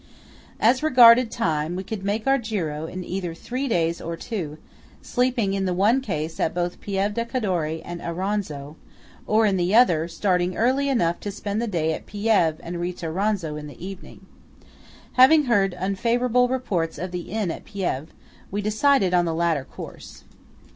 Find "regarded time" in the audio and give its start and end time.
0.81-1.75